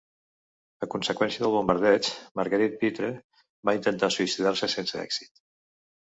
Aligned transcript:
A 0.85 0.87
conseqüència 0.93 1.41
del 1.43 1.51
bombardeig, 1.55 2.07
Marguerite 2.39 2.79
Pitre 2.83 3.09
va 3.69 3.75
intentar 3.81 4.09
suïcidar-se 4.15 4.71
sense 4.77 5.01
èxit. 5.03 5.43